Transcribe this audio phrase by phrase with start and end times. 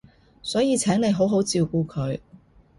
[0.41, 2.19] 所以請你好好照顧佢